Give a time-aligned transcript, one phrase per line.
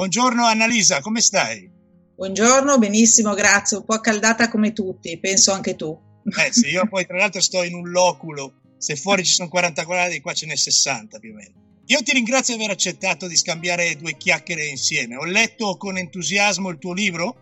[0.00, 1.70] Buongiorno Annalisa, come stai?
[2.16, 3.76] Buongiorno, benissimo, grazie.
[3.76, 5.94] Un po' accaldata come tutti, penso anche tu.
[6.42, 8.62] Eh sì, io poi tra l'altro sto in un loculo.
[8.78, 11.82] Se fuori ci sono 40 gradi, qua ce n'è 60 più o meno.
[11.84, 15.16] Io ti ringrazio di aver accettato di scambiare due chiacchiere insieme.
[15.16, 17.36] Ho letto con entusiasmo il tuo libro,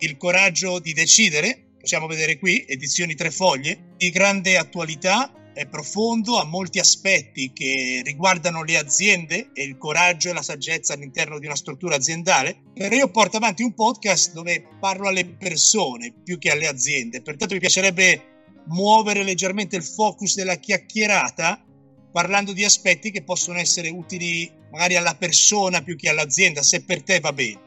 [0.00, 6.38] Il coraggio di decidere, possiamo vedere qui, edizioni tre foglie, di grande attualità è profondo,
[6.38, 11.46] ha molti aspetti che riguardano le aziende e il coraggio e la saggezza all'interno di
[11.46, 12.62] una struttura aziendale.
[12.72, 17.54] Però io porto avanti un podcast dove parlo alle persone più che alle aziende, pertanto
[17.54, 18.36] mi piacerebbe
[18.66, 21.64] muovere leggermente il focus della chiacchierata
[22.12, 27.02] parlando di aspetti che possono essere utili magari alla persona più che all'azienda, se per
[27.02, 27.66] te va bene.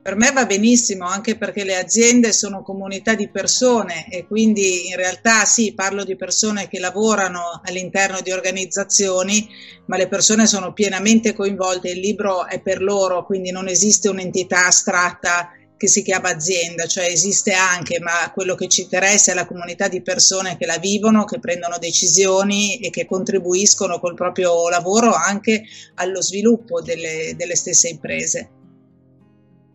[0.00, 4.96] Per me va benissimo anche perché le aziende sono comunità di persone e quindi in
[4.96, 9.46] realtà sì, parlo di persone che lavorano all'interno di organizzazioni,
[9.86, 14.66] ma le persone sono pienamente coinvolte, il libro è per loro, quindi non esiste un'entità
[14.66, 19.46] astratta che si chiama azienda, cioè esiste anche, ma quello che ci interessa è la
[19.46, 25.12] comunità di persone che la vivono, che prendono decisioni e che contribuiscono col proprio lavoro
[25.12, 25.62] anche
[25.96, 28.50] allo sviluppo delle, delle stesse imprese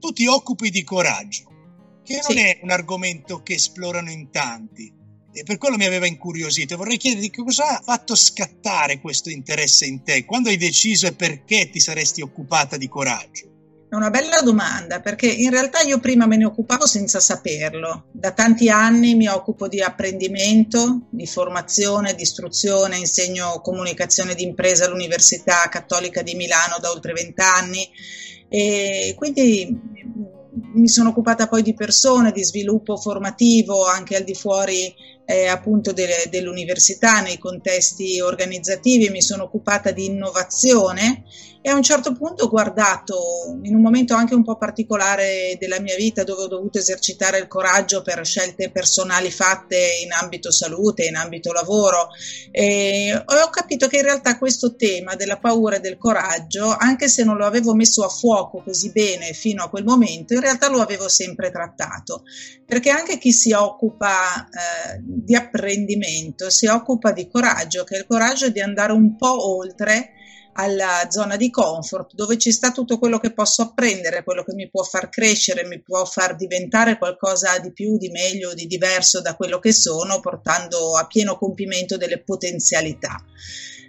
[0.04, 1.46] tu ti occupi di coraggio,
[2.04, 2.40] che non sì.
[2.40, 4.94] è un argomento che esplorano in tanti.
[5.32, 6.76] E per quello mi aveva incuriosito.
[6.76, 10.26] Vorrei chiederti cosa ha fatto scattare questo interesse in te?
[10.26, 13.52] Quando hai deciso e perché ti saresti occupata di coraggio?
[13.90, 18.08] È una bella domanda perché in realtà io prima me ne occupavo senza saperlo.
[18.12, 25.70] Da tanti anni mi occupo di apprendimento, di formazione, di istruzione, insegno comunicazione d'impresa all'Università
[25.70, 27.90] Cattolica di Milano da oltre vent'anni
[28.56, 29.76] e quindi
[30.76, 34.94] mi sono occupata poi di persone, di sviluppo formativo anche al di fuori
[35.26, 41.24] eh, appunto de- dell'università, nei contesti organizzativi, mi sono occupata di innovazione
[41.66, 45.80] e a un certo punto ho guardato in un momento anche un po' particolare della
[45.80, 51.06] mia vita dove ho dovuto esercitare il coraggio per scelte personali fatte in ambito salute,
[51.06, 52.10] in ambito lavoro.
[52.52, 57.24] E ho capito che in realtà questo tema della paura e del coraggio, anche se
[57.24, 60.82] non lo avevo messo a fuoco così bene fino a quel momento, in realtà lo
[60.82, 62.24] avevo sempre trattato,
[62.66, 68.08] perché anche chi si occupa eh, di apprendimento si occupa di coraggio, che è il
[68.08, 70.12] coraggio di andare un po' oltre
[70.54, 74.70] alla zona di comfort dove ci sta tutto quello che posso apprendere, quello che mi
[74.70, 79.36] può far crescere, mi può far diventare qualcosa di più, di meglio, di diverso da
[79.36, 83.24] quello che sono, portando a pieno compimento delle potenzialità.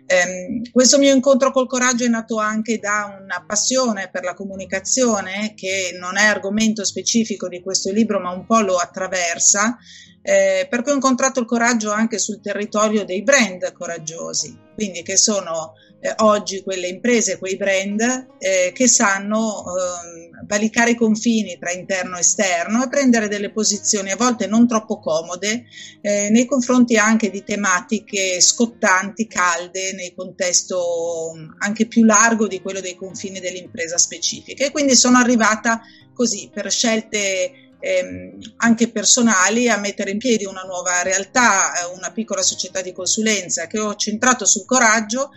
[0.07, 5.55] Um, questo mio incontro col coraggio è nato anche da una passione per la comunicazione
[5.55, 9.79] che non è argomento specifico di questo libro ma un po' lo attraversa
[10.27, 15.75] eh, perché ho incontrato il coraggio anche sul territorio dei brand coraggiosi, quindi che sono
[16.05, 22.17] eh, oggi quelle imprese, quei brand eh, che sanno eh, valicare i confini tra interno
[22.17, 25.65] e esterno e prendere delle posizioni a volte non troppo comode
[26.03, 32.61] eh, nei confronti anche di tematiche scottanti, calde, nel contesto mm, anche più largo di
[32.61, 34.63] quello dei confini dell'impresa specifica.
[34.63, 35.81] E quindi sono arrivata
[36.13, 37.51] così per scelte
[37.81, 42.93] ehm, anche personali a mettere in piedi una nuova realtà, eh, una piccola società di
[42.93, 45.31] consulenza che ho centrato sul coraggio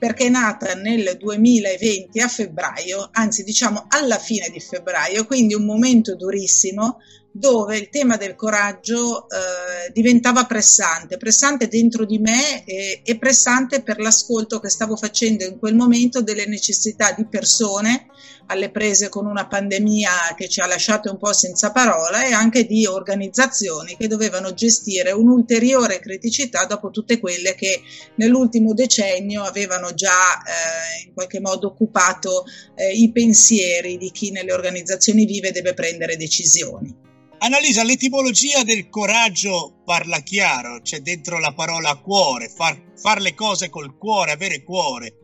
[0.00, 5.66] perché è nata nel 2020 a febbraio, anzi diciamo alla fine di febbraio, quindi un
[5.66, 7.00] momento durissimo
[7.32, 13.82] dove il tema del coraggio eh, diventava pressante, pressante dentro di me e, e, pressante
[13.82, 18.06] per l'ascolto che stavo facendo in quel momento delle necessità di persone
[18.46, 22.66] alle prese con una pandemia che ci ha lasciato un po' senza parola e anche
[22.66, 27.80] di organizzazioni che dovevano gestire un'ulteriore criticità dopo tutte quelle che
[28.16, 34.52] nell'ultimo decennio avevano già eh, in qualche modo occupato eh, i pensieri di chi nelle
[34.52, 37.09] organizzazioni vive deve prendere decisioni.
[37.42, 43.70] Annalisa, l'etimologia del coraggio parla chiaro, c'è dentro la parola cuore, far, far le cose
[43.70, 45.14] col cuore, avere cuore.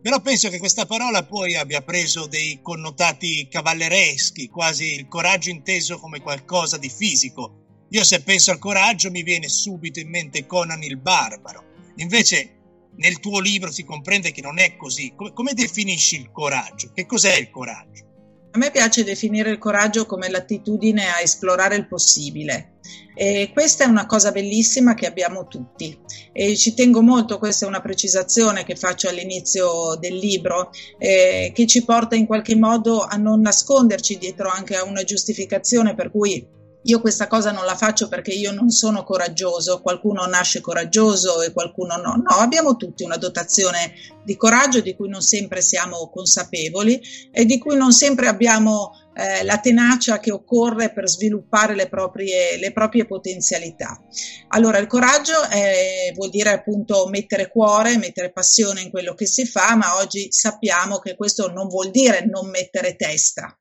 [0.00, 5.98] Però penso che questa parola poi abbia preso dei connotati cavallereschi, quasi il coraggio inteso
[5.98, 7.86] come qualcosa di fisico.
[7.88, 11.64] Io se penso al coraggio mi viene subito in mente Conan il barbaro.
[11.96, 12.54] Invece
[12.98, 15.12] nel tuo libro si comprende che non è così.
[15.16, 16.92] Come, come definisci il coraggio?
[16.94, 18.13] Che cos'è il coraggio?
[18.54, 22.74] A me piace definire il coraggio come l'attitudine a esplorare il possibile.
[23.16, 25.98] E questa è una cosa bellissima che abbiamo tutti
[26.32, 31.66] e ci tengo molto, questa è una precisazione che faccio all'inizio del libro, eh, che
[31.66, 36.46] ci porta in qualche modo a non nasconderci dietro anche a una giustificazione per cui
[36.86, 41.52] io questa cosa non la faccio perché io non sono coraggioso, qualcuno nasce coraggioso e
[41.52, 42.14] qualcuno no.
[42.16, 47.00] No, abbiamo tutti una dotazione di coraggio di cui non sempre siamo consapevoli
[47.30, 52.58] e di cui non sempre abbiamo eh, la tenacia che occorre per sviluppare le proprie,
[52.58, 53.98] le proprie potenzialità.
[54.48, 59.46] Allora, il coraggio è, vuol dire appunto mettere cuore, mettere passione in quello che si
[59.46, 63.56] fa, ma oggi sappiamo che questo non vuol dire non mettere testa.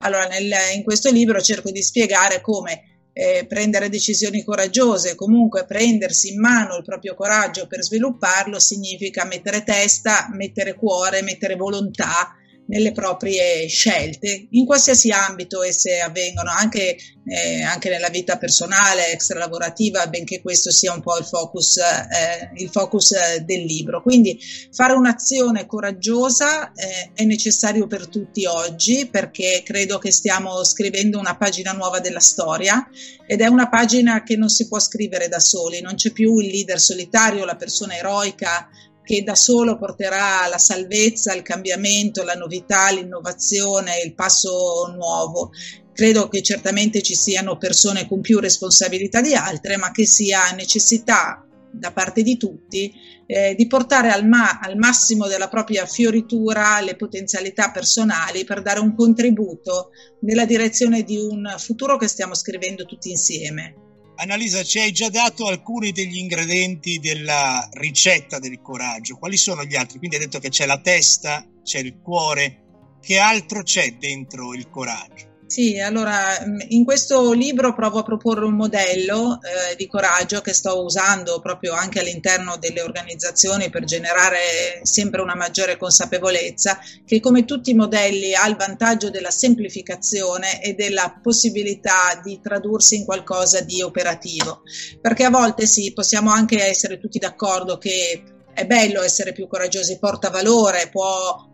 [0.00, 6.32] Allora, nel, in questo libro cerco di spiegare come eh, prendere decisioni coraggiose, comunque prendersi
[6.32, 12.32] in mano il proprio coraggio per svilupparlo significa mettere testa, mettere cuore, mettere volontà
[12.68, 19.38] nelle proprie scelte, in qualsiasi ambito esse avvengono, anche, eh, anche nella vita personale, extra
[19.38, 24.02] lavorativa, benché questo sia un po' il focus, eh, il focus eh, del libro.
[24.02, 24.38] Quindi
[24.70, 31.36] fare un'azione coraggiosa eh, è necessario per tutti oggi perché credo che stiamo scrivendo una
[31.36, 32.86] pagina nuova della storia
[33.26, 36.50] ed è una pagina che non si può scrivere da soli, non c'è più il
[36.50, 38.68] leader solitario, la persona eroica
[39.08, 45.48] che da solo porterà la salvezza, il cambiamento, la novità, l'innovazione, il passo nuovo.
[45.94, 51.42] Credo che certamente ci siano persone con più responsabilità di altre, ma che sia necessità
[51.72, 52.92] da parte di tutti
[53.26, 58.80] eh, di portare al, ma- al massimo della propria fioritura le potenzialità personali per dare
[58.80, 59.90] un contributo
[60.20, 63.87] nella direzione di un futuro che stiamo scrivendo tutti insieme.
[64.20, 69.16] Annalisa, ci hai già dato alcuni degli ingredienti della ricetta del coraggio.
[69.16, 69.98] Quali sono gli altri?
[69.98, 72.96] Quindi hai detto che c'è la testa, c'è il cuore.
[73.00, 75.37] Che altro c'è dentro il coraggio?
[75.48, 80.52] Sì, allora mm, in questo libro provo a proporre un modello eh, di coraggio che
[80.52, 87.46] sto usando proprio anche all'interno delle organizzazioni per generare sempre una maggiore consapevolezza, che come
[87.46, 93.62] tutti i modelli ha il vantaggio della semplificazione e della possibilità di tradursi in qualcosa
[93.62, 94.60] di operativo.
[95.00, 98.22] Perché a volte sì, possiamo anche essere tutti d'accordo che
[98.52, 101.48] è bello essere più coraggiosi, porta valore, può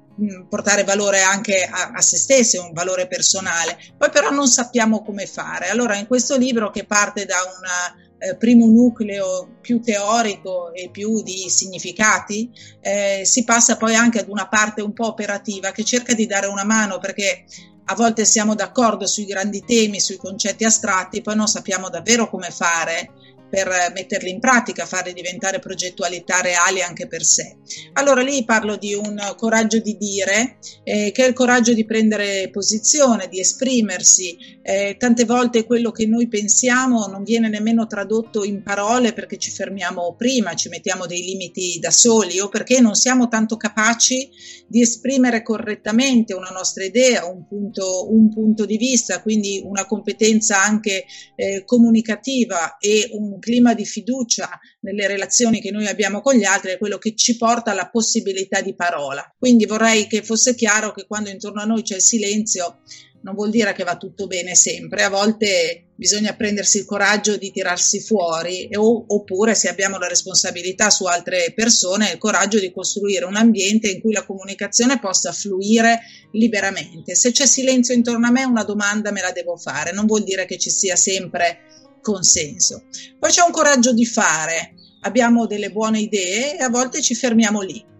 [0.48, 3.76] portare valore anche a, a, se stessi, un valore personale.
[3.96, 5.68] Poi però non sappiamo come fare.
[5.68, 11.22] Allora in questo libro che parte da un eh, primo nucleo più teorico e più
[11.22, 12.50] di significati,
[12.80, 16.46] eh, si passa poi anche ad una parte un po' operativa che cerca di dare
[16.46, 17.44] una mano perché
[17.86, 22.50] a volte siamo d'accordo sui grandi temi, sui concetti astratti, poi non sappiamo davvero come
[22.50, 23.10] fare
[23.54, 27.58] per metterli in pratica, farli diventare progettualità reali anche per sé.
[27.92, 32.50] Allora lì parlo di un coraggio di dire, eh, che è il coraggio di prendere
[32.50, 34.36] posizione, di esprimersi.
[34.60, 39.52] Eh, tante volte quello che noi pensiamo non viene nemmeno tradotto in parole perché ci
[39.52, 44.30] fermiamo prima, ci mettiamo dei limiti da soli o perché non siamo tanto capaci
[44.66, 50.60] di esprimere correttamente una nostra idea, un punto, un punto di vista, quindi una competenza
[50.60, 51.04] anche
[51.36, 54.48] eh, comunicativa e un clima di fiducia
[54.80, 58.62] nelle relazioni che noi abbiamo con gli altri è quello che ci porta alla possibilità
[58.62, 59.22] di parola.
[59.38, 62.80] Quindi vorrei che fosse chiaro che quando intorno a noi c'è il silenzio
[63.24, 67.50] non vuol dire che va tutto bene sempre, a volte bisogna prendersi il coraggio di
[67.50, 73.24] tirarsi fuori o, oppure se abbiamo la responsabilità su altre persone il coraggio di costruire
[73.24, 76.00] un ambiente in cui la comunicazione possa fluire
[76.32, 77.14] liberamente.
[77.14, 80.44] Se c'è silenzio intorno a me una domanda me la devo fare, non vuol dire
[80.44, 82.84] che ci sia sempre consenso.
[83.18, 87.62] Poi c'è un coraggio di fare, abbiamo delle buone idee e a volte ci fermiamo
[87.62, 87.92] lì.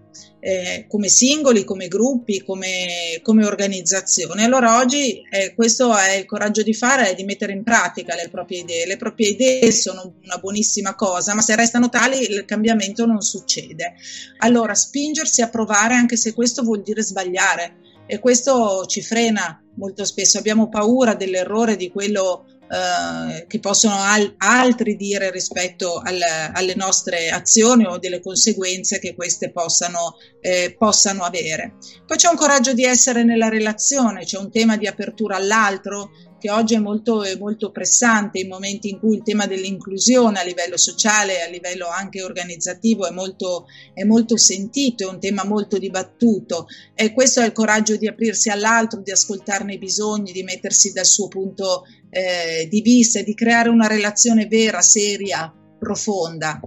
[0.47, 4.43] Eh, come singoli, come gruppi, come, come organizzazioni.
[4.45, 8.29] Allora oggi eh, questo è il coraggio di fare, è di mettere in pratica le
[8.31, 8.87] proprie idee.
[8.87, 13.95] Le proprie idee sono una buonissima cosa, ma se restano tali il cambiamento non succede.
[14.41, 17.77] Allora spingersi a provare anche se questo vuol dire sbagliare
[18.07, 20.37] e questo ci frena molto spesso.
[20.37, 27.31] Abbiamo paura dell'errore di quello eh, che possono al- altri dire rispetto al- alle nostre
[27.31, 31.77] azioni o delle conseguenze che queste possano, eh, possano avere.
[32.05, 36.11] Poi c'è un coraggio di essere nella relazione, c'è un tema di apertura all'altro
[36.45, 40.77] che oggi è molto, molto pressante in momenti in cui il tema dell'inclusione a livello
[40.77, 46.67] sociale, a livello anche organizzativo è molto, è molto sentito, è un tema molto dibattuto
[46.95, 51.07] e questo è il coraggio di aprirsi all'altro, di ascoltarne i bisogni, di mettersi dal
[51.07, 56.61] suo punto eh, di vista di creare una relazione vera, seria, profonda.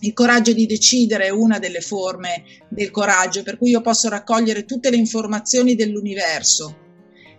[0.00, 4.66] Il coraggio di decidere è una delle forme del coraggio, per cui io posso raccogliere
[4.66, 6.84] tutte le informazioni dell'universo,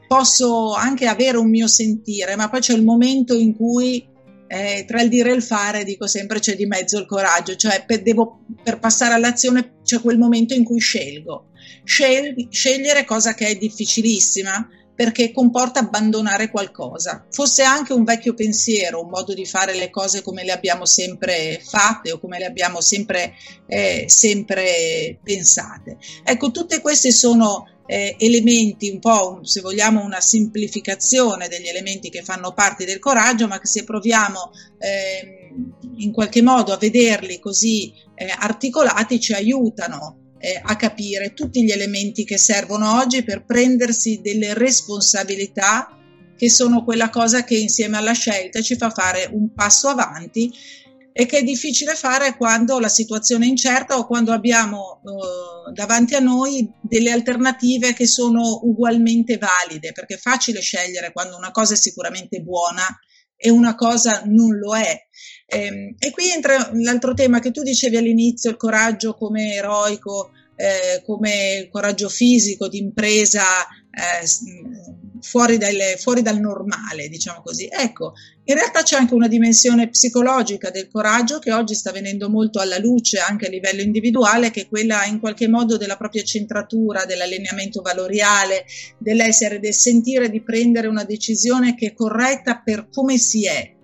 [0.08, 4.06] posso anche avere un mio sentire, ma poi c'è il momento in cui
[4.48, 7.84] eh, tra il dire e il fare, dico sempre, c'è di mezzo il coraggio, cioè
[7.86, 11.50] per, devo, per passare all'azione c'è quel momento in cui scelgo.
[11.84, 17.24] Scel- scegliere cosa che è difficilissima, perché comporta abbandonare qualcosa.
[17.30, 21.62] Fosse anche un vecchio pensiero, un modo di fare le cose come le abbiamo sempre
[21.64, 23.36] fatte o come le abbiamo sempre,
[23.68, 25.98] eh, sempre pensate.
[26.24, 32.24] Ecco, tutte queste sono eh, elementi, un po' se vogliamo una semplificazione degli elementi che
[32.24, 35.52] fanno parte del coraggio, ma che se proviamo eh,
[35.98, 41.72] in qualche modo a vederli così eh, articolati ci aiutano eh, a capire tutti gli
[41.72, 45.90] elementi che servono oggi per prendersi delle responsabilità
[46.38, 50.52] che sono quella cosa che insieme alla scelta ci fa fare un passo avanti
[51.20, 56.14] e che è difficile fare quando la situazione è incerta o quando abbiamo eh, davanti
[56.14, 61.74] a noi delle alternative che sono ugualmente valide, perché è facile scegliere quando una cosa
[61.74, 62.86] è sicuramente buona
[63.36, 65.08] e una cosa non lo è.
[65.50, 71.02] Eh, e qui entra l'altro tema che tu dicevi all'inizio, il coraggio come eroico, eh,
[71.06, 73.44] come coraggio fisico, di impresa,
[73.92, 74.28] eh,
[75.22, 75.58] fuori,
[75.98, 77.70] fuori, dal normale, diciamo così.
[77.72, 78.14] Ecco,
[78.44, 82.78] in realtà c'è anche una dimensione psicologica del coraggio che oggi sta venendo molto alla
[82.78, 87.82] luce anche a livello individuale, che è quella in qualche modo della propria centratura, dell'allineamento
[87.82, 88.66] valoriale,
[88.98, 93.76] dell'essere, del sentire di prendere una decisione che è corretta per come si è.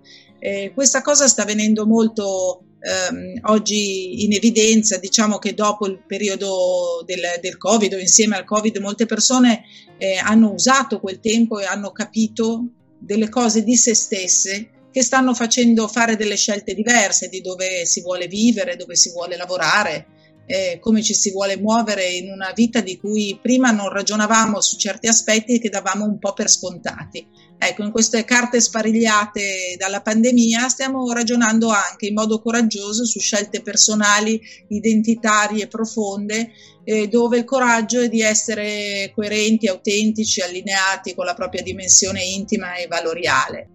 [0.44, 7.02] Eh, questa cosa sta venendo molto ehm, oggi in evidenza, diciamo che dopo il periodo
[7.06, 9.62] del, del Covid o insieme al Covid molte persone
[9.96, 12.62] eh, hanno usato quel tempo e hanno capito
[12.98, 18.02] delle cose di se stesse che stanno facendo fare delle scelte diverse di dove si
[18.02, 20.08] vuole vivere, dove si vuole lavorare,
[20.46, 24.76] eh, come ci si vuole muovere in una vita di cui prima non ragionavamo su
[24.76, 27.26] certi aspetti che davamo un po' per scontati.
[27.56, 33.62] Ecco, in queste carte sparigliate dalla pandemia stiamo ragionando anche in modo coraggioso su scelte
[33.62, 36.50] personali, identitarie, profonde,
[36.84, 42.74] eh, dove il coraggio è di essere coerenti, autentici, allineati con la propria dimensione intima
[42.74, 43.73] e valoriale.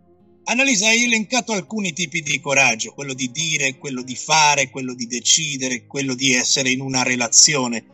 [0.50, 5.06] Annalisa, hai elencato alcuni tipi di coraggio, quello di dire, quello di fare, quello di
[5.06, 7.86] decidere, quello di essere in una relazione.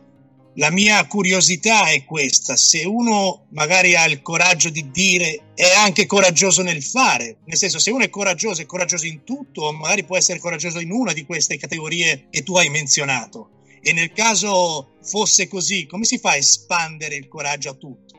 [0.54, 6.06] La mia curiosità è questa, se uno magari ha il coraggio di dire è anche
[6.06, 10.16] coraggioso nel fare, nel senso se uno è coraggioso è coraggioso in tutto, magari può
[10.16, 13.50] essere coraggioso in una di queste categorie che tu hai menzionato.
[13.82, 18.15] E nel caso fosse così, come si fa a espandere il coraggio a tutto?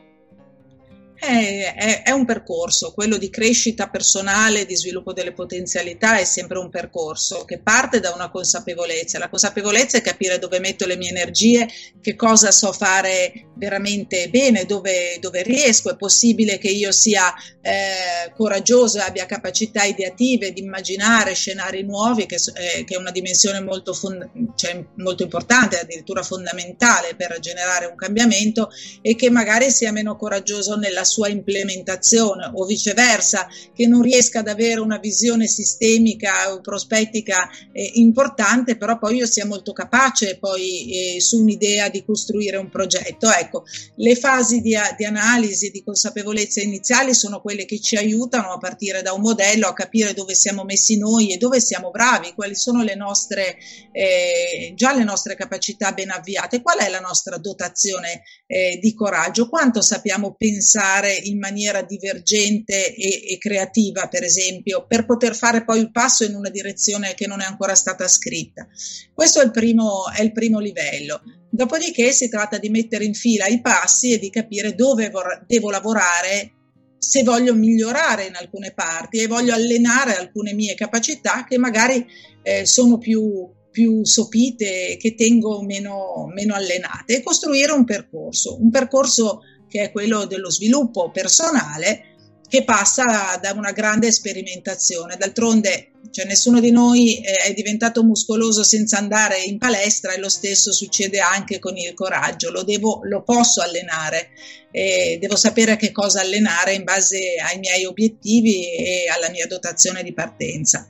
[1.20, 6.58] È, è, è, un percorso, quello di crescita personale, di sviluppo delle potenzialità è sempre
[6.58, 9.18] un percorso che parte da una consapevolezza.
[9.18, 11.68] La consapevolezza è capire dove metto le mie energie,
[12.00, 15.90] che cosa so fare veramente bene, dove, dove riesco.
[15.90, 22.26] È possibile che io sia eh, coraggioso e abbia capacità ideative di immaginare scenari nuovi,
[22.26, 27.86] che, eh, che è una dimensione molto, fond- cioè, molto importante, addirittura fondamentale per generare
[27.86, 28.70] un cambiamento,
[29.02, 34.48] e che magari sia meno coraggioso nella sua implementazione o viceversa che non riesca ad
[34.48, 41.16] avere una visione sistemica o prospettica eh, importante, però poi io sia molto capace poi
[41.16, 43.30] eh, su un'idea di costruire un progetto.
[43.30, 43.64] Ecco,
[43.96, 48.58] le fasi di, di analisi e di consapevolezza iniziali sono quelle che ci aiutano a
[48.58, 52.54] partire da un modello, a capire dove siamo messi noi e dove siamo bravi, quali
[52.54, 53.56] sono le nostre,
[53.92, 59.48] eh, già le nostre capacità ben avviate, qual è la nostra dotazione eh, di coraggio,
[59.48, 65.64] quanto sappiamo pensare fare in maniera divergente e, e, creativa, per esempio, per poter fare
[65.64, 68.66] poi il passo in una direzione che non è ancora stata scritta.
[69.14, 71.22] Questo è il primo, è il primo livello.
[71.50, 75.70] Dopodiché si tratta di mettere in fila i passi e di capire dove vor- devo
[75.70, 76.52] lavorare
[76.98, 82.04] se voglio migliorare in alcune parti e voglio allenare alcune mie capacità che magari
[82.42, 88.70] eh, sono più, più sopite, che tengo meno, meno allenate e costruire un percorso, un
[88.70, 92.08] percorso che è quello dello sviluppo personale,
[92.48, 95.16] che passa da una grande sperimentazione.
[95.16, 100.72] D'altronde, cioè, nessuno di noi è diventato muscoloso senza andare in palestra e lo stesso
[100.72, 102.50] succede anche con il coraggio.
[102.50, 104.30] Lo, devo, lo posso allenare,
[104.70, 110.02] e devo sapere che cosa allenare in base ai miei obiettivi e alla mia dotazione
[110.02, 110.88] di partenza.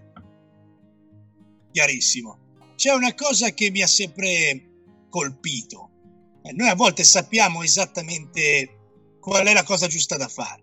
[1.73, 2.47] Chiarissimo.
[2.77, 4.63] C'è una cosa che mi ha sempre
[5.11, 5.88] colpito eh,
[6.53, 8.79] noi a volte sappiamo esattamente
[9.21, 10.63] qual è la cosa giusta da fare,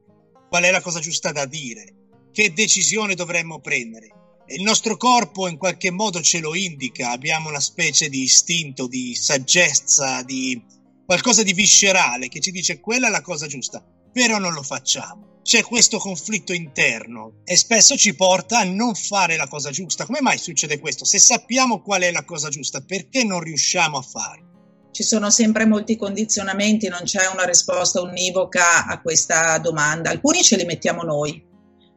[0.50, 1.94] qual è la cosa giusta da dire,
[2.32, 4.10] che decisione dovremmo prendere.
[4.48, 9.16] Il nostro corpo in qualche modo ce lo indica, abbiamo una specie di istinto, di
[9.16, 10.62] saggezza, di
[11.06, 15.40] qualcosa di viscerale che ci dice quella è la cosa giusta, però non lo facciamo.
[15.44, 20.06] C'è questo conflitto interno e spesso ci porta a non fare la cosa giusta.
[20.06, 21.06] Come mai succede questo?
[21.06, 24.55] Se sappiamo qual è la cosa giusta, perché non riusciamo a farlo?
[24.96, 30.10] Ci sono sempre molti condizionamenti, non c'è una risposta univoca a questa domanda.
[30.10, 31.44] Alcuni ce li mettiamo noi,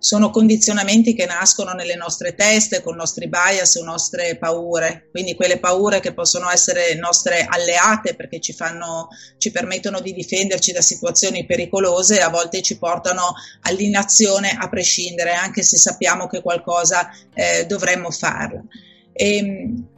[0.01, 5.37] sono condizionamenti che nascono nelle nostre teste con i nostri bias o nostre paure, quindi
[5.37, 10.81] quelle paure che possono essere nostre alleate perché ci, fanno, ci permettono di difenderci da
[10.81, 17.09] situazioni pericolose e a volte ci portano all'inazione a prescindere, anche se sappiamo che qualcosa
[17.33, 18.61] eh, dovremmo farla.
[19.13, 19.89] E, ehm,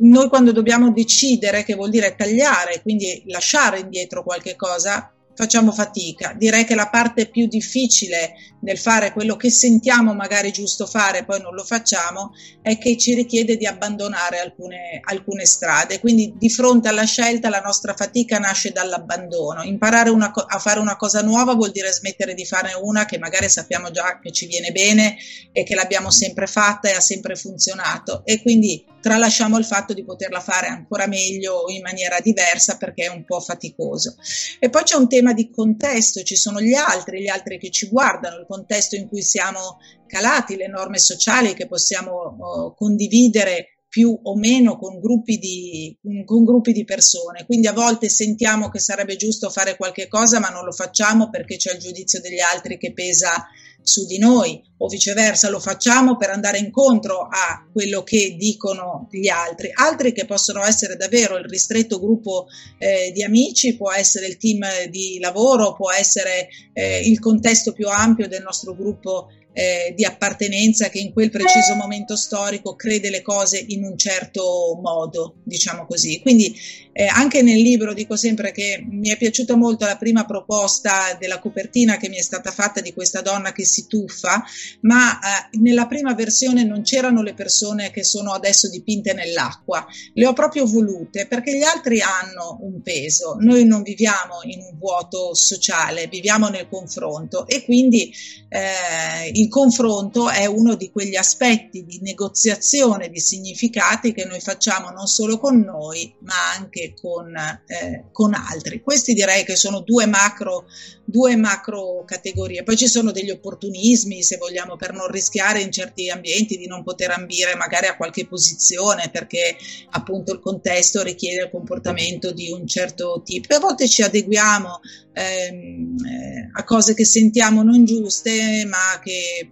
[0.00, 6.34] noi quando dobbiamo decidere, che vuol dire tagliare, quindi lasciare indietro qualche cosa, facciamo fatica.
[6.36, 11.40] Direi che la parte più difficile nel fare quello che sentiamo magari giusto fare poi
[11.40, 15.98] non lo facciamo è che ci richiede di abbandonare alcune, alcune strade.
[16.00, 19.62] Quindi di fronte alla scelta la nostra fatica nasce dall'abbandono.
[19.62, 23.48] Imparare una, a fare una cosa nuova vuol dire smettere di fare una che magari
[23.48, 25.16] sappiamo già che ci viene bene
[25.52, 28.22] e che l'abbiamo sempre fatta e ha sempre funzionato.
[28.24, 33.04] E quindi tralasciamo il fatto di poterla fare ancora meglio o in maniera diversa perché
[33.04, 34.16] è un po' faticoso.
[34.58, 37.88] E poi c'è un tema di contesto, ci sono gli altri, gli altri che ci
[37.88, 44.16] guardano, il contesto in cui siamo calati, le norme sociali che possiamo oh, condividere più
[44.22, 47.44] o meno con gruppi, di, con gruppi di persone.
[47.44, 51.56] Quindi a volte sentiamo che sarebbe giusto fare qualche cosa, ma non lo facciamo perché
[51.56, 53.48] c'è il giudizio degli altri che pesa
[53.82, 59.28] su di noi o viceversa lo facciamo per andare incontro a quello che dicono gli
[59.28, 59.70] altri.
[59.74, 62.46] Altri che possono essere davvero il ristretto gruppo
[62.78, 67.88] eh, di amici, può essere il team di lavoro, può essere eh, il contesto più
[67.88, 73.22] ampio del nostro gruppo eh, di appartenenza che in quel preciso momento storico crede le
[73.22, 76.20] cose in un certo modo, diciamo così.
[76.20, 76.54] Quindi
[77.00, 81.38] eh, anche nel libro dico sempre che mi è piaciuta molto la prima proposta della
[81.38, 84.44] copertina che mi è stata fatta di questa donna che si tuffa,
[84.82, 90.26] ma eh, nella prima versione non c'erano le persone che sono adesso dipinte nell'acqua, le
[90.26, 95.32] ho proprio volute perché gli altri hanno un peso, noi non viviamo in un vuoto
[95.34, 98.12] sociale, viviamo nel confronto e quindi
[98.50, 104.90] eh, il confronto è uno di quegli aspetti di negoziazione di significati che noi facciamo
[104.90, 108.80] non solo con noi, ma anche con, eh, con altri.
[108.80, 110.66] Questi direi che sono due macro,
[111.04, 112.62] due macro categorie.
[112.62, 116.82] Poi ci sono degli opportunismi, se vogliamo, per non rischiare in certi ambienti di non
[116.82, 119.56] poter ambire magari a qualche posizione, perché
[119.90, 123.52] appunto il contesto richiede il comportamento di un certo tipo.
[123.52, 124.80] E a volte ci adeguiamo
[125.12, 129.50] ehm, eh, a cose che sentiamo non giuste, ma che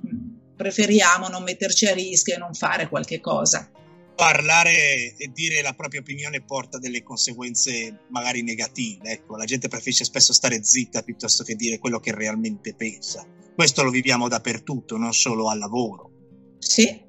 [0.56, 3.70] preferiamo non metterci a rischio e non fare qualche cosa.
[4.18, 9.12] Parlare e dire la propria opinione porta delle conseguenze magari negative.
[9.12, 13.24] Ecco, la gente preferisce spesso stare zitta piuttosto che dire quello che realmente pensa.
[13.54, 16.56] Questo lo viviamo dappertutto, non solo al lavoro.
[16.58, 17.00] Sì,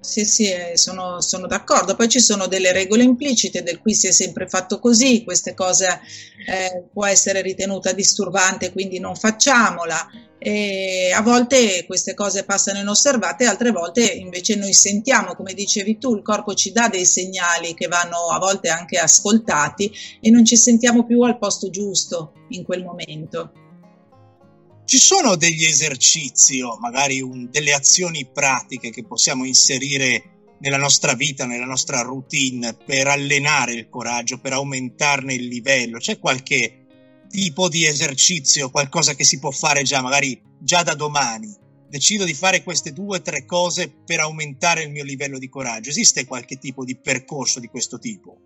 [0.00, 1.94] sì, sì, eh, sono, sono, d'accordo.
[1.94, 6.00] Poi ci sono delle regole implicite del cui si è sempre fatto così, queste cose
[6.46, 10.08] eh, può essere ritenuta disturbante, quindi non facciamola.
[10.38, 16.14] E a volte queste cose passano inosservate, altre volte invece noi sentiamo, come dicevi tu,
[16.14, 20.56] il corpo ci dà dei segnali che vanno a volte anche ascoltati e non ci
[20.56, 23.65] sentiamo più al posto giusto in quel momento.
[24.86, 31.14] Ci sono degli esercizi o magari un, delle azioni pratiche che possiamo inserire nella nostra
[31.14, 35.98] vita, nella nostra routine per allenare il coraggio, per aumentarne il livello?
[35.98, 36.86] C'è qualche
[37.28, 41.52] tipo di esercizio, qualcosa che si può fare già, magari già da domani?
[41.88, 45.90] Decido di fare queste due o tre cose per aumentare il mio livello di coraggio.
[45.90, 48.38] Esiste qualche tipo di percorso di questo tipo?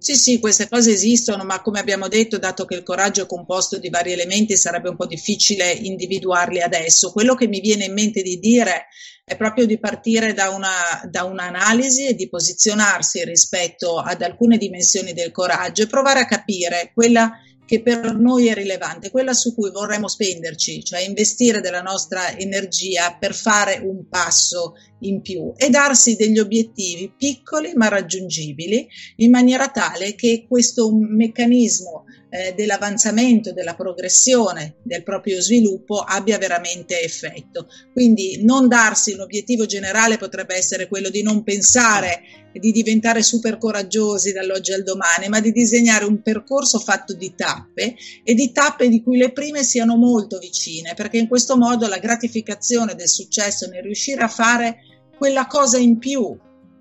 [0.00, 3.78] Sì, sì, queste cose esistono, ma come abbiamo detto, dato che il coraggio è composto
[3.78, 7.10] di vari elementi, sarebbe un po' difficile individuarli adesso.
[7.10, 8.86] Quello che mi viene in mente di dire
[9.24, 10.70] è proprio di partire da, una,
[11.10, 16.92] da un'analisi e di posizionarsi rispetto ad alcune dimensioni del coraggio e provare a capire
[16.94, 17.32] quella
[17.66, 23.14] che per noi è rilevante, quella su cui vorremmo spenderci, cioè investire della nostra energia
[23.20, 29.68] per fare un passo in più e darsi degli obiettivi piccoli ma raggiungibili in maniera
[29.68, 37.68] tale che questo meccanismo eh, dell'avanzamento, della progressione del proprio sviluppo abbia veramente effetto.
[37.92, 42.20] Quindi non darsi un obiettivo generale potrebbe essere quello di non pensare
[42.52, 47.94] di diventare super coraggiosi dall'oggi al domani, ma di disegnare un percorso fatto di tappe
[48.24, 51.98] e di tappe di cui le prime siano molto vicine, perché in questo modo la
[51.98, 54.78] gratificazione del successo nel riuscire a fare
[55.18, 56.38] quella cosa in più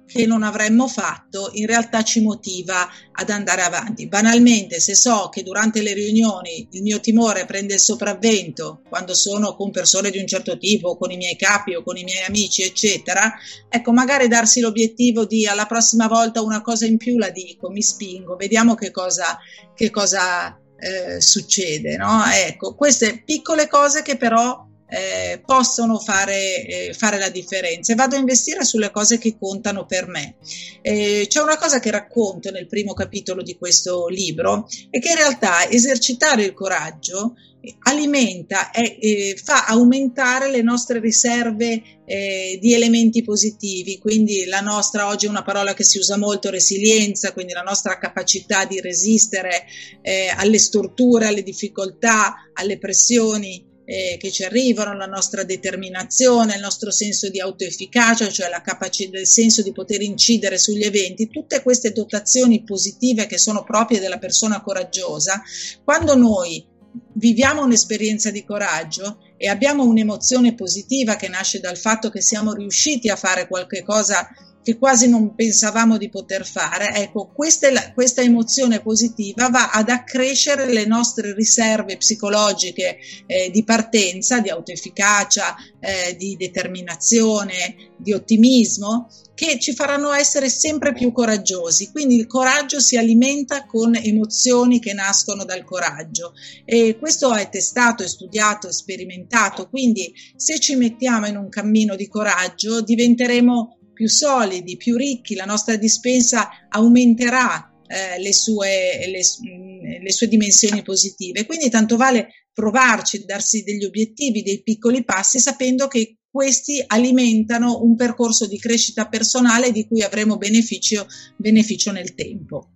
[0.08, 4.08] che non avremmo fatto in realtà ci motiva ad andare avanti.
[4.08, 9.54] Banalmente, se so che durante le riunioni il mio timore prende il sopravvento quando sono
[9.56, 12.64] con persone di un certo tipo, con i miei capi o con i miei amici,
[12.64, 13.34] eccetera,
[13.70, 17.82] ecco, magari darsi l'obiettivo di alla prossima volta una cosa in più la dico, mi
[17.82, 19.38] spingo, vediamo che cosa,
[19.76, 21.98] che cosa eh, succede.
[21.98, 22.24] No?
[22.34, 28.16] Ecco, queste piccole cose che però eh, possono fare, eh, fare, la differenza e vado
[28.16, 30.36] a investire sulle cose che contano per me.
[30.82, 35.16] Eh, c'è una cosa che racconto nel primo capitolo di questo libro è che in
[35.16, 37.36] realtà esercitare il coraggio
[37.84, 45.26] alimenta e fa aumentare le nostre riserve eh, di elementi positivi, quindi la nostra, oggi
[45.26, 49.66] è una parola che si usa molto, resilienza, quindi la nostra capacità di resistere
[50.02, 56.62] eh, alle storture, alle difficoltà, alle pressioni eh, che ci arrivano, la nostra determinazione, il
[56.62, 61.64] nostro senso di autoefficacia, cioè la capacità, il senso di poter incidere sugli eventi, tutte
[61.64, 65.42] queste dotazioni positive che sono proprie della persona coraggiosa,
[65.86, 66.66] quando noi
[67.14, 73.08] viviamo un'esperienza di coraggio e abbiamo un'emozione positiva che nasce dal fatto che siamo riusciti
[73.08, 74.28] a fare qualche cosa
[74.68, 80.66] che quasi non pensavamo di poter fare, ecco, questa, questa, emozione positiva va ad accrescere
[80.66, 89.58] le nostre riserve psicologiche eh, di partenza, di autoefficacia, eh, di determinazione, di ottimismo, che
[89.58, 91.92] ci faranno essere sempre più coraggiosi.
[91.92, 96.34] Quindi il coraggio si alimenta con emozioni che nascono dal coraggio
[96.66, 99.70] e questo è testato, è studiato, è sperimentato.
[99.70, 105.46] Quindi se ci mettiamo in un cammino di coraggio diventeremo più solidi, più ricchi, la
[105.46, 111.48] nostra dispensa aumenterà eh, le, sue, le, mm, le sue dimensioni positive.
[111.48, 117.96] Quindi tanto vale provarci, darsi degli obiettivi, dei piccoli passi, sapendo che questi alimentano un
[117.96, 122.70] percorso di crescita personale di cui avremo beneficio, beneficio nel tempo.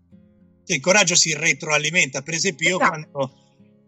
[0.65, 3.09] Il coraggio si retroalimenta, per esempio io esatto.
[3.11, 3.33] quando,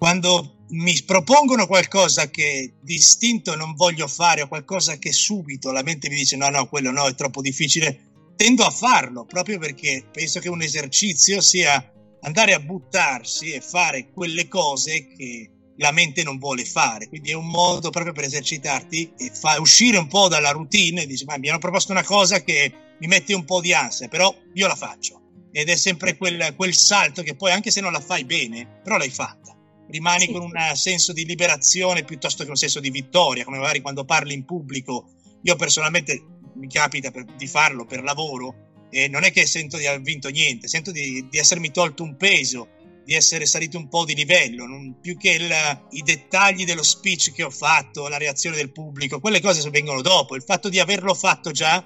[0.04, 6.10] quando mi propongono qualcosa che distinto non voglio fare o qualcosa che subito la mente
[6.10, 10.42] mi dice no, no, quello no, è troppo difficile, tendo a farlo proprio perché penso
[10.42, 11.90] che un esercizio sia
[12.20, 17.08] andare a buttarsi e fare quelle cose che la mente non vuole fare.
[17.08, 21.08] Quindi è un modo proprio per esercitarti e fa uscire un po' dalla routine e
[21.08, 24.36] dici ma mi hanno proposto una cosa che mi mette un po' di ansia, però
[24.54, 25.22] io la faccio.
[25.54, 28.98] Ed è sempre quel, quel salto che poi anche se non la fai bene, però
[28.98, 29.53] l'hai fatta
[29.90, 30.32] rimani sì.
[30.32, 34.34] con un senso di liberazione piuttosto che un senso di vittoria, come magari quando parli
[34.34, 35.10] in pubblico.
[35.42, 36.24] Io personalmente
[36.56, 40.30] mi capita per, di farlo per lavoro e non è che sento di aver vinto
[40.30, 42.70] niente, sento di, di essermi tolto un peso,
[43.04, 45.52] di essere salito un po' di livello, non, più che il,
[45.92, 50.36] i dettagli dello speech che ho fatto, la reazione del pubblico, quelle cose vengono dopo.
[50.36, 51.84] Il fatto di averlo fatto già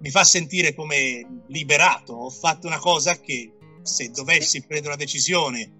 [0.00, 5.79] mi fa sentire come liberato, ho fatto una cosa che se dovessi prendere una decisione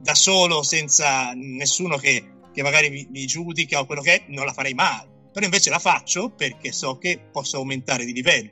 [0.00, 4.44] da solo, senza nessuno che, che magari mi, mi, giudica o quello che è, non
[4.44, 5.08] la farei mai.
[5.32, 8.50] Però invece la faccio perché so che posso aumentare di livello.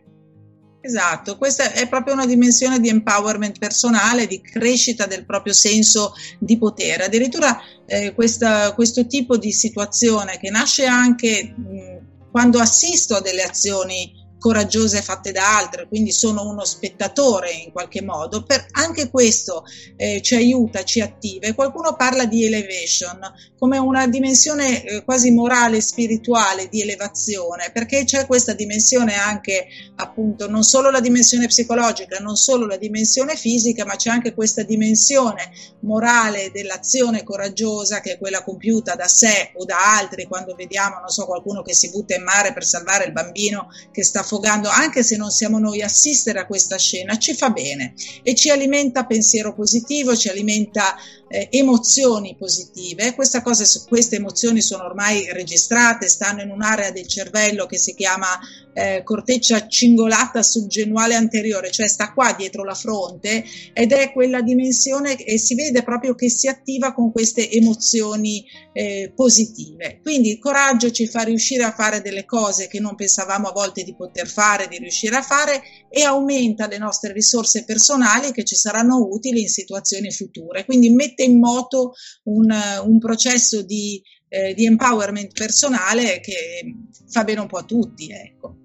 [0.80, 6.56] Esatto, questa è proprio una dimensione di empowerment personale, di crescita del proprio senso di
[6.56, 7.04] potere.
[7.04, 13.42] Addirittura eh, questa, questo tipo di situazione che nasce anche mh, quando assisto a delle
[13.42, 19.64] azioni coraggiose fatte da altre, quindi sono uno spettatore in qualche modo, per, anche questo
[19.96, 21.46] eh, ci aiuta, ci attiva.
[21.46, 23.18] E qualcuno parla di elevation
[23.58, 30.48] come una dimensione eh, quasi morale, spirituale di elevazione, perché c'è questa dimensione anche appunto
[30.48, 35.50] non solo la dimensione psicologica, non solo la dimensione fisica, ma c'è anche questa dimensione
[35.80, 41.08] morale dell'azione coraggiosa che è quella compiuta da sé o da altri quando vediamo, non
[41.08, 45.02] so, qualcuno che si butta in mare per salvare il bambino che sta affogando, anche
[45.02, 49.54] se non siamo noi assistere a questa scena, ci fa bene e ci alimenta pensiero
[49.54, 50.94] positivo, ci alimenta
[51.28, 53.14] eh, emozioni positive.
[53.14, 53.42] Cosa,
[53.86, 58.38] queste emozioni sono ormai registrate, stanno in un'area del cervello che si chiama
[58.78, 65.16] eh, corteccia cingolata subgenuale anteriore, cioè sta qua dietro la fronte ed è quella dimensione
[65.16, 70.00] e si vede proprio che si attiva con queste emozioni eh, positive.
[70.00, 73.82] Quindi il coraggio ci fa riuscire a fare delle cose che non pensavamo a volte
[73.82, 75.60] di poter fare, di riuscire a fare
[75.90, 80.64] e aumenta le nostre risorse personali che ci saranno utili in situazioni future.
[80.64, 82.48] Quindi mette in moto un,
[82.84, 86.74] un processo di, eh, di empowerment personale che
[87.10, 88.10] fa bene un po' a tutti.
[88.10, 88.56] Ecco.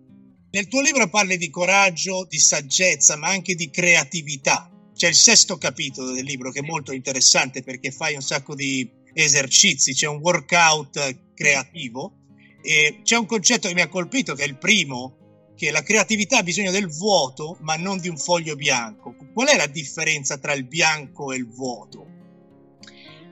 [0.51, 4.69] Nel tuo libro parli di coraggio, di saggezza, ma anche di creatività.
[4.95, 8.87] C'è il sesto capitolo del libro che è molto interessante perché fai un sacco di
[9.15, 12.19] esercizi, c'è un workout creativo
[12.61, 15.17] e c'è un concetto che mi ha colpito che è il primo
[15.55, 19.15] che la creatività ha bisogno del vuoto, ma non di un foglio bianco.
[19.33, 22.12] Qual è la differenza tra il bianco e il vuoto?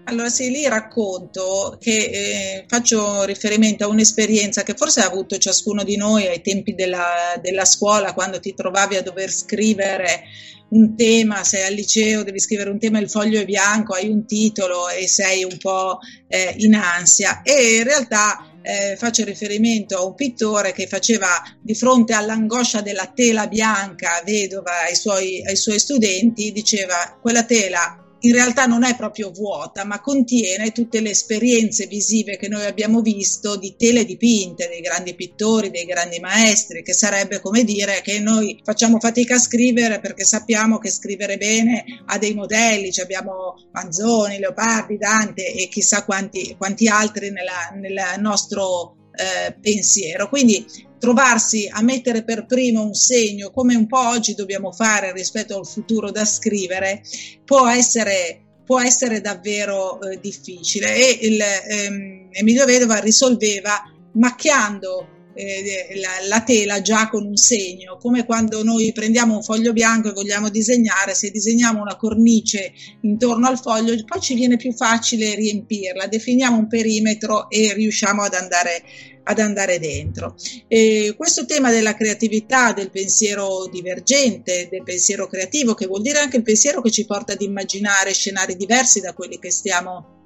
[0.05, 5.83] Allora sì, lì racconto che eh, faccio riferimento a un'esperienza che forse ha avuto ciascuno
[5.83, 10.23] di noi ai tempi della, della scuola, quando ti trovavi a dover scrivere
[10.69, 14.25] un tema, sei al liceo, devi scrivere un tema, il foglio è bianco, hai un
[14.25, 17.41] titolo e sei un po' eh, in ansia.
[17.43, 21.29] E in realtà eh, faccio riferimento a un pittore che faceva
[21.61, 28.01] di fronte all'angoscia della tela bianca vedova ai suoi, ai suoi studenti, diceva quella tela
[28.21, 33.01] in realtà non è proprio vuota, ma contiene tutte le esperienze visive che noi abbiamo
[33.01, 38.19] visto di tele dipinte dei grandi pittori, dei grandi maestri, che sarebbe come dire che
[38.19, 43.55] noi facciamo fatica a scrivere perché sappiamo che scrivere bene ha dei modelli, cioè abbiamo
[43.71, 50.29] Manzoni, Leopardi, Dante e chissà quanti, quanti altri nella, nel nostro eh, pensiero.
[50.29, 50.63] Quindi
[51.01, 55.65] trovarsi a mettere per primo un segno, come un po' oggi dobbiamo fare rispetto al
[55.65, 57.01] futuro da scrivere,
[57.43, 60.95] può essere, può essere davvero eh, difficile.
[60.95, 63.81] E il, ehm, Emilio Vedova risolveva
[64.13, 69.73] macchiando eh, la, la, tela già con un segno, come quando noi prendiamo un foglio
[69.73, 74.71] bianco e vogliamo disegnare, se disegniamo una cornice intorno al foglio, poi ci viene più
[74.71, 78.83] facile riempirla, definiamo un perimetro e riusciamo ad andare
[79.23, 80.36] ad andare dentro.
[80.67, 86.38] E questo tema della creatività, del pensiero divergente, del pensiero creativo, che vuol dire anche
[86.38, 90.19] il pensiero che ci porta ad immaginare scenari diversi da quelli che stiamo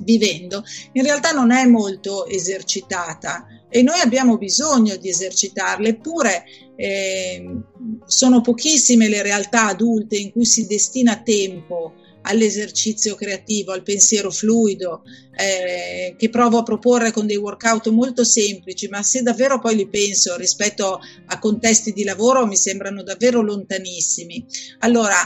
[0.00, 6.44] vivendo, in realtà non è molto esercitata e noi abbiamo bisogno di esercitarla, eppure
[6.76, 7.44] eh,
[8.06, 11.94] sono pochissime le realtà adulte in cui si destina tempo
[12.28, 15.02] all'esercizio creativo, al pensiero fluido,
[15.36, 19.88] eh, che provo a proporre con dei workout molto semplici, ma se davvero poi li
[19.88, 24.44] penso rispetto a contesti di lavoro mi sembrano davvero lontanissimi.
[24.80, 25.16] Allora,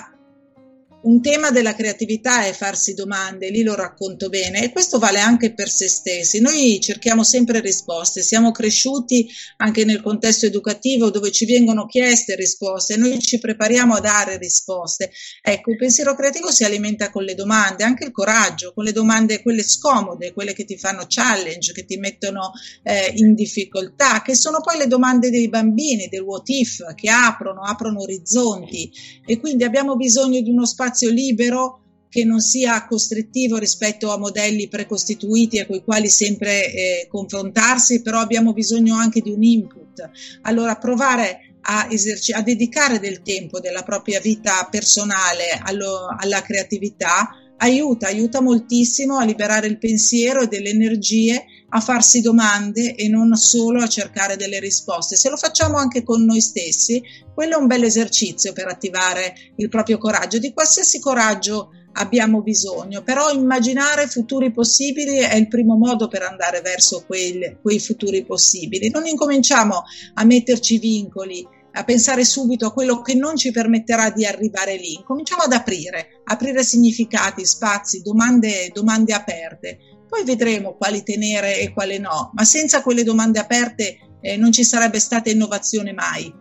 [1.02, 5.52] un tema della creatività è farsi domande, lì lo racconto bene e questo vale anche
[5.52, 6.40] per se stessi.
[6.40, 12.96] Noi cerchiamo sempre risposte, siamo cresciuti anche nel contesto educativo dove ci vengono chieste risposte,
[12.96, 15.10] noi ci prepariamo a dare risposte.
[15.40, 19.42] Ecco, il pensiero creativo si alimenta con le domande, anche il coraggio, con le domande
[19.42, 22.52] quelle scomode, quelle che ti fanno challenge, che ti mettono
[22.84, 27.62] eh, in difficoltà, che sono poi le domande dei bambini, del what if, che aprono,
[27.62, 28.90] aprono orizzonti
[29.26, 34.18] e quindi abbiamo bisogno di uno spazio spazio libero che non sia costrittivo rispetto a
[34.18, 40.11] modelli precostituiti a quei quali sempre eh, confrontarsi, però abbiamo bisogno anche di un input.
[40.42, 47.31] Allora provare a, eserci- a dedicare del tempo della propria vita personale allo, alla creatività
[47.58, 53.34] aiuta, aiuta moltissimo a liberare il pensiero e delle energie, a farsi domande e non
[53.34, 55.16] solo a cercare delle risposte.
[55.16, 59.68] Se lo facciamo anche con noi stessi, quello è un bel esercizio per attivare il
[59.68, 66.08] proprio coraggio, di qualsiasi coraggio abbiamo bisogno, però immaginare futuri possibili è il primo modo
[66.08, 68.90] per andare verso quei, quei futuri possibili.
[68.90, 69.82] Non incominciamo
[70.14, 75.02] a metterci vincoli a pensare subito a quello che non ci permetterà di arrivare lì.
[75.04, 79.78] Cominciamo ad aprire, aprire significati, spazi, domande, domande aperte.
[80.08, 84.64] Poi vedremo quali tenere e quali no, ma senza quelle domande aperte eh, non ci
[84.64, 86.40] sarebbe stata innovazione mai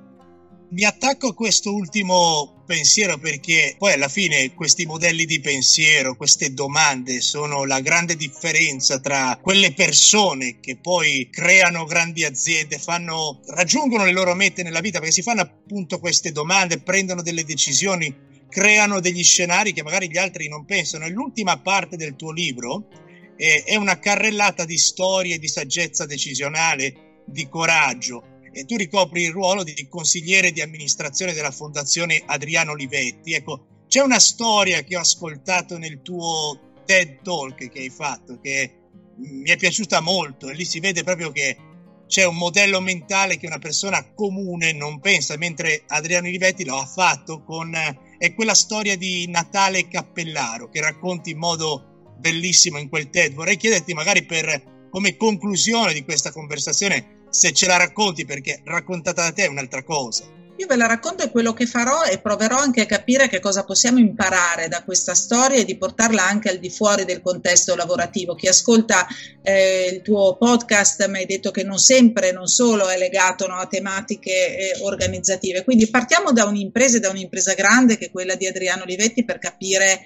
[0.71, 6.53] mi attacco a questo ultimo pensiero perché poi alla fine questi modelli di pensiero, queste
[6.53, 14.05] domande sono la grande differenza tra quelle persone che poi creano grandi aziende, fanno, raggiungono
[14.05, 18.15] le loro mete nella vita perché si fanno appunto queste domande, prendono delle decisioni,
[18.47, 21.03] creano degli scenari che magari gli altri non pensano.
[21.03, 22.87] E l'ultima parte del tuo libro
[23.35, 29.63] è, una carrellata di storie, di saggezza decisionale, di coraggio e tu ricopri il ruolo
[29.63, 33.33] di consigliere di amministrazione della Fondazione Adriano Olivetti.
[33.33, 38.75] Ecco, c'è una storia che ho ascoltato nel tuo TED Talk che hai fatto che
[39.17, 41.57] mi è piaciuta molto e lì si vede proprio che
[42.07, 46.85] c'è un modello mentale che una persona comune non pensa, mentre Adriano Olivetti lo ha
[46.85, 47.73] fatto con
[48.17, 53.33] è quella storia di Natale Cappellaro che racconti in modo bellissimo in quel TED.
[53.33, 59.23] Vorrei chiederti magari per come conclusione di questa conversazione se ce la racconti perché raccontata
[59.23, 60.40] da te è un'altra cosa.
[60.61, 63.63] Io ve la racconto e quello che farò e proverò anche a capire che cosa
[63.63, 68.35] possiamo imparare da questa storia e di portarla anche al di fuori del contesto lavorativo.
[68.35, 69.07] Chi ascolta
[69.41, 73.55] eh, il tuo podcast mi hai detto che non sempre, non solo è legato no,
[73.55, 75.63] a tematiche eh, organizzative.
[75.63, 80.01] Quindi partiamo da un'impresa, da un'impresa grande che è quella di Adriano Livetti per capire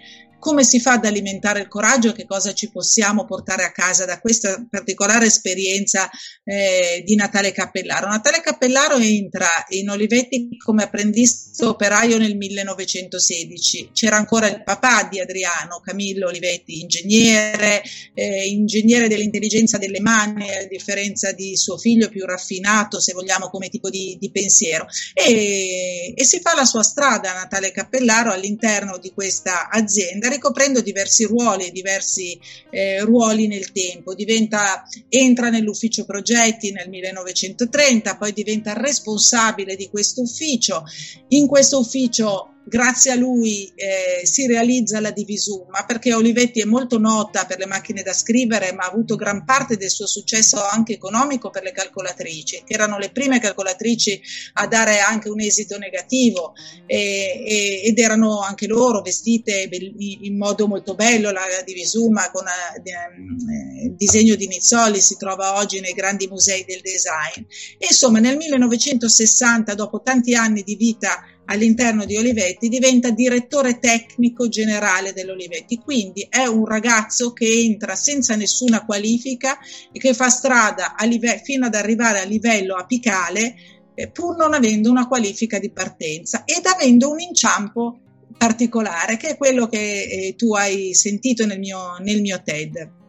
[0.46, 4.06] come si fa ad alimentare il coraggio e che cosa ci possiamo portare a casa
[4.06, 6.08] da questa particolare esperienza
[6.44, 8.08] eh, di Natale Cappellaro.
[8.08, 13.90] Natale Cappellaro entra in Olivetti come apprendista operaio nel 1916.
[13.94, 17.82] C'era ancora il papà di Adriano, Camillo Olivetti, ingegnere,
[18.14, 23.70] eh, ingegnere dell'intelligenza delle mani, a differenza di suo figlio più raffinato, se vogliamo, come
[23.70, 24.86] tipo di, di pensiero.
[25.14, 31.24] E, e si fa la sua strada Natale Cappellaro all'interno di questa azienda ricoprendo diversi
[31.24, 32.38] ruoli, diversi
[32.72, 34.14] eh, ruoli nel tempo.
[34.14, 40.84] Diventa, entra nell'ufficio progetti nel 1930, poi diventa responsabile di questo ufficio.
[41.30, 46.98] In questo ufficio grazie a lui eh, si realizza la Divisumma perché Olivetti è molto
[46.98, 50.94] nota per le macchine da scrivere ma ha avuto gran parte del suo successo anche
[50.94, 54.22] economico per le calcolatrici che erano le prime calcolatrici
[54.54, 56.54] a dare anche un esito negativo
[56.86, 63.94] e, e, ed erano anche loro vestite in modo molto bello la Divisumma con eh,
[63.96, 67.46] disegno di Nizzoli si trova oggi nei grandi musei del design.
[67.78, 74.48] E insomma nel 1960 dopo tanti anni di vita all'interno di Olivetti diventa direttore tecnico
[74.48, 79.58] generale dell'Olivetti, quindi è un ragazzo che entra senza nessuna qualifica
[79.92, 83.56] e che fa strada live- fino ad arrivare a livello apicale
[83.94, 88.00] eh, pur non avendo una qualifica di partenza ed avendo un inciampo
[88.38, 93.04] particolare che è quello che eh, tu hai sentito nel mio, nel mio TED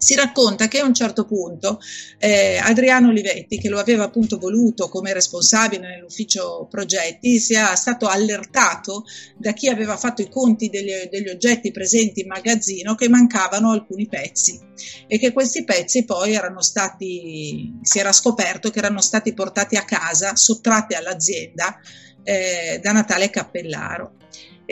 [0.00, 1.78] si racconta che a un certo punto
[2.16, 9.04] eh, Adriano Olivetti, che lo aveva appunto voluto come responsabile nell'ufficio progetti, sia stato allertato
[9.36, 14.08] da chi aveva fatto i conti degli, degli oggetti presenti in magazzino che mancavano alcuni
[14.08, 14.58] pezzi
[15.06, 19.84] e che questi pezzi poi erano stati, si era scoperto che erano stati portati a
[19.84, 21.78] casa, sottratti all'azienda
[22.22, 24.14] eh, da Natale Cappellaro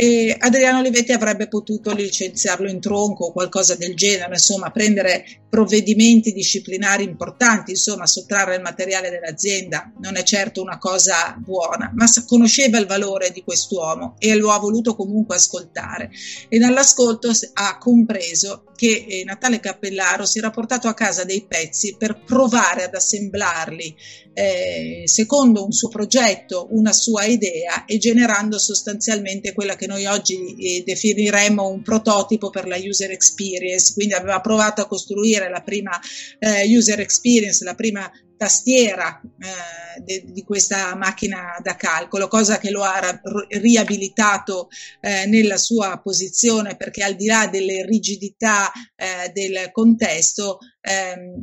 [0.01, 6.33] e Adriano Olivetti avrebbe potuto licenziarlo in tronco o qualcosa del genere, insomma prendere provvedimenti
[6.33, 12.79] disciplinari importanti, insomma sottrarre il materiale dell'azienda non è certo una cosa buona, ma conosceva
[12.79, 16.11] il valore di quest'uomo e lo ha voluto comunque ascoltare.
[16.49, 21.97] E nell'ascolto ha compreso che eh, Natale Cappellaro si era portato a casa dei pezzi
[21.99, 23.97] per provare ad assemblarli
[24.39, 30.55] eh, secondo un suo progetto, una sua idea e generando sostanzialmente quella che noi oggi
[30.55, 35.99] eh, definiremmo un prototipo per la user experience, quindi aveva provato a costruire la prima
[36.39, 42.71] eh, user experience, la prima tastiera eh, de, di questa macchina da calcolo, cosa che
[42.71, 44.69] lo ha ra- riabilitato
[45.01, 51.41] eh, nella sua posizione perché al di là delle rigidità eh, del contesto ehm,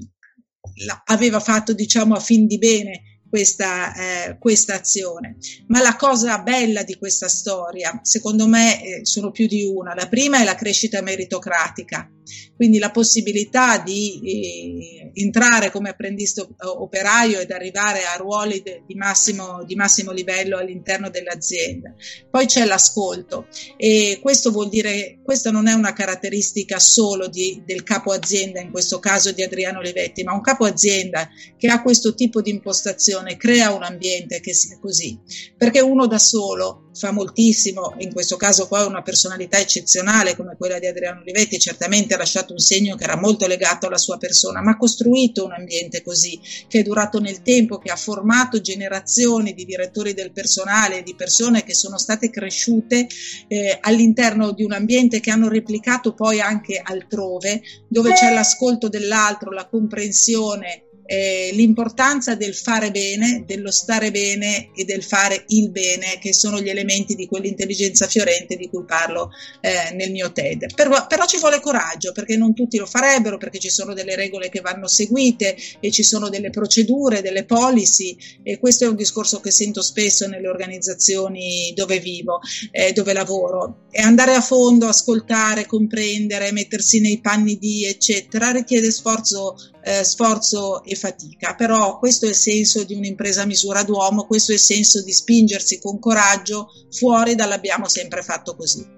[1.06, 5.38] aveva fatto diciamo a fin di bene questa, eh, questa azione.
[5.68, 9.94] Ma la cosa bella di questa storia, secondo me, eh, sono più di una.
[9.94, 12.10] La prima è la crescita meritocratica,
[12.56, 18.96] quindi la possibilità di eh, entrare come apprendista operaio ed arrivare a ruoli de, di,
[18.96, 21.94] massimo, di, massimo, livello all'interno dell'azienda.
[22.30, 27.84] Poi c'è l'ascolto e questo vuol dire, questa non è una caratteristica solo di, del
[27.84, 32.14] capo azienda, in questo caso di Adriano Levetti, ma un capo azienda che ha questo
[32.14, 35.20] tipo di impostazione crea un ambiente che sia così,
[35.58, 40.80] perché uno da solo fa moltissimo, in questo caso poi una personalità eccezionale come quella
[40.80, 44.62] di Adriano Olivetti, certamente ha lasciato un segno che era molto legato alla sua persona,
[44.62, 49.54] ma ha costruito un ambiente così, che è durato nel tempo, che ha formato generazioni
[49.54, 53.08] di direttori del personale, di persone che sono state cresciute
[53.48, 59.52] eh, all'interno di un ambiente che hanno replicato poi anche altrove, dove c'è l'ascolto dell'altro,
[59.52, 66.18] la comprensione, eh, l'importanza del fare bene, dello stare bene e del fare il bene,
[66.20, 69.30] che sono gli elementi di quell'intelligenza fiorente di cui parlo
[69.62, 70.74] eh, nel mio TED.
[70.74, 74.50] Però, però, ci vuole coraggio, perché non tutti lo farebbero, perché ci sono delle regole
[74.50, 79.40] che vanno seguite e ci sono delle procedure, delle policy, e questo è un discorso
[79.40, 82.40] che sento spesso nelle organizzazioni dove vivo,
[82.72, 83.84] eh, dove lavoro.
[83.92, 90.84] E andare a fondo, ascoltare, comprendere, mettersi nei panni di, eccetera, richiede sforzo eh, sforzo
[90.84, 94.62] e fatica, però questo è il senso di un'impresa a misura d'uomo, questo è il
[94.62, 98.96] senso di spingersi con coraggio fuori dall'abbiamo sempre fatto così.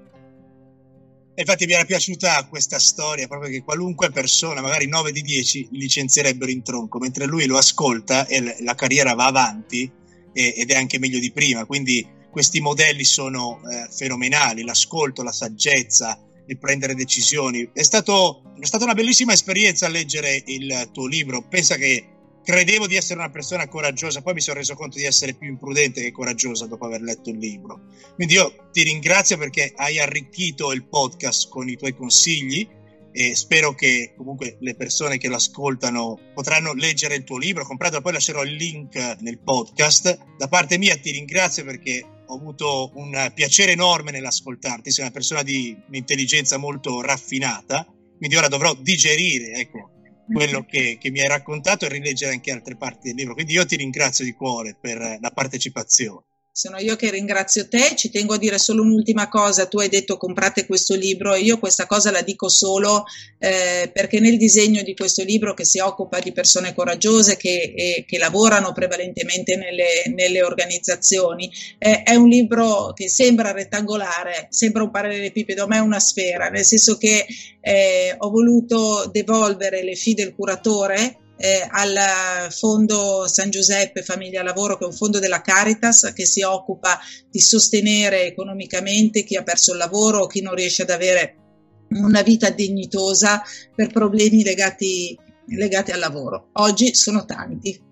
[1.39, 6.49] Infatti mi era piaciuta questa storia, proprio che qualunque persona, magari 9 di 10, licenzierebbero
[6.49, 9.91] in tronco, mentre lui lo ascolta e la carriera va avanti
[10.33, 11.65] e, ed è anche meglio di prima.
[11.65, 17.69] Quindi questi modelli sono eh, fenomenali, l'ascolto, la saggezza, il prendere decisioni.
[17.73, 21.41] È, stato, è stata una bellissima esperienza leggere il tuo libro.
[21.47, 25.33] Pensa che credevo di essere una persona coraggiosa, poi mi sono reso conto di essere
[25.33, 27.81] più imprudente che coraggiosa dopo aver letto il libro.
[28.15, 32.65] Quindi io ti ringrazio perché hai arricchito il podcast con i tuoi consigli
[33.11, 38.01] e spero che comunque le persone che lo ascoltano potranno leggere il tuo libro, compratelo,
[38.01, 40.17] poi lascerò il link nel podcast.
[40.37, 45.43] Da parte mia ti ringrazio perché ho avuto un piacere enorme nell'ascoltarti, sei una persona
[45.43, 47.85] di un'intelligenza molto raffinata,
[48.17, 49.91] quindi ora dovrò digerire, ecco,
[50.31, 53.33] quello che, che, mi hai raccontato e rileggere anche altre parti del libro.
[53.33, 56.25] Quindi io ti ringrazio di cuore per la partecipazione.
[56.57, 60.17] Sono io che ringrazio te, ci tengo a dire solo un'ultima cosa, tu hai detto
[60.17, 63.03] comprate questo libro e io questa cosa la dico solo
[63.37, 68.05] eh, perché nel disegno di questo libro che si occupa di persone coraggiose che, e,
[68.07, 71.47] che lavorano prevalentemente nelle, nelle organizzazioni,
[71.77, 76.65] eh, è un libro che sembra rettangolare, sembra un parallelepipedo, ma è una sfera, nel
[76.65, 77.27] senso che
[77.61, 84.77] eh, ho voluto devolvere le fide del curatore eh, al Fondo San Giuseppe Famiglia Lavoro,
[84.77, 89.71] che è un fondo della Caritas che si occupa di sostenere economicamente chi ha perso
[89.71, 91.35] il lavoro o chi non riesce ad avere
[91.89, 93.41] una vita dignitosa
[93.73, 95.17] per problemi legati,
[95.47, 96.49] legati al lavoro.
[96.53, 97.85] Oggi sono tanti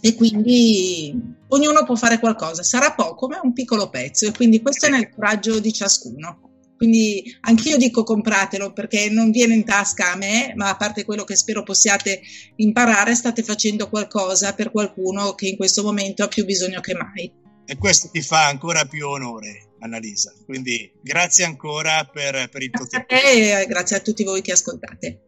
[0.00, 1.12] e quindi
[1.48, 4.90] ognuno può fare qualcosa, sarà poco ma è un piccolo pezzo e quindi questo è
[4.90, 6.47] nel coraggio di ciascuno.
[6.78, 11.24] Quindi anch'io dico compratelo perché non viene in tasca a me, ma a parte quello
[11.24, 12.20] che spero possiate
[12.54, 17.32] imparare, state facendo qualcosa per qualcuno che in questo momento ha più bisogno che mai.
[17.66, 20.32] E questo ti fa ancora più onore, Annalisa.
[20.44, 23.12] Quindi grazie ancora per, per il tuo tempo.
[23.12, 25.22] E grazie a tutti voi che ascoltate.